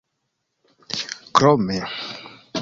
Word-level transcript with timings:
krome 1.35 1.77